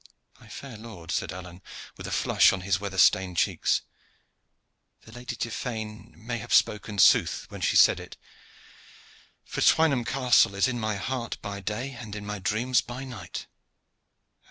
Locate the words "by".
11.43-11.59, 12.81-13.03